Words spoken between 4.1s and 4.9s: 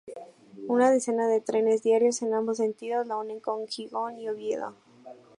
y Oviedo.